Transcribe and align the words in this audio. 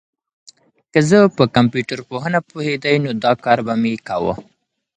که 0.91 0.99
زه 1.09 1.17
په 1.37 1.43
کمپيوټر 1.55 1.99
پوهنه 2.09 2.39
پوهېدای، 2.49 2.95
نو 3.05 3.11
دا 3.23 3.33
کار 3.43 3.59
به 3.65 3.73
مي 3.81 3.93
کاوه. 4.07 4.35